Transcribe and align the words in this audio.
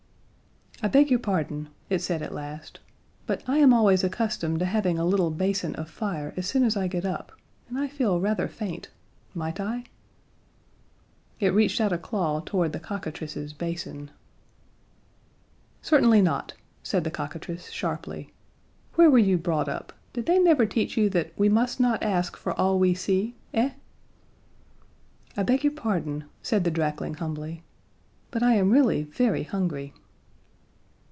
"I 0.83 0.87
beg 0.87 1.11
your 1.11 1.19
pardon," 1.19 1.69
it 1.91 1.99
said 2.01 2.23
at 2.23 2.33
last, 2.33 2.79
"but 3.27 3.43
I 3.47 3.59
am 3.59 3.71
always 3.71 4.03
accustomed 4.03 4.57
to 4.61 4.65
having 4.65 4.97
a 4.97 5.05
little 5.05 5.29
basin 5.29 5.75
of 5.75 5.87
fire 5.91 6.33
as 6.35 6.47
soon 6.47 6.63
as 6.63 6.75
I 6.75 6.87
get 6.87 7.05
up, 7.05 7.33
and 7.69 7.77
I 7.77 7.87
feel 7.87 8.19
rather 8.19 8.47
faint. 8.47 8.89
Might 9.35 9.59
I?" 9.59 9.83
It 11.39 11.53
reached 11.53 11.79
out 11.79 11.93
a 11.93 11.99
claw 11.99 12.39
toward 12.39 12.73
the 12.73 12.79
cockatrice's 12.79 13.53
basin. 13.53 14.09
"Certainly 15.83 16.23
not," 16.23 16.53
said 16.81 17.03
the 17.03 17.11
cockatrice 17.11 17.69
sharply. 17.69 18.33
"Where 18.95 19.11
were 19.11 19.19
you 19.19 19.37
brought 19.37 19.69
up? 19.69 19.93
Did 20.13 20.25
they 20.25 20.39
never 20.39 20.65
teach 20.65 20.97
you 20.97 21.11
that 21.11 21.31
'we 21.37 21.47
must 21.47 21.79
not 21.79 22.01
ask 22.01 22.35
for 22.35 22.59
all 22.59 22.79
we 22.79 22.95
see'? 22.95 23.35
Eh?" 23.53 23.73
"I 25.37 25.43
beg 25.43 25.63
your 25.63 25.73
pardon," 25.73 26.23
said 26.41 26.63
the 26.63 26.71
drakling 26.71 27.17
humbly, 27.17 27.61
"but 28.31 28.41
I 28.41 28.55
am 28.55 28.71
really 28.71 29.03
very 29.03 29.43
hungry." 29.43 29.93